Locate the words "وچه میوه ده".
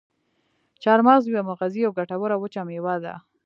2.39-3.13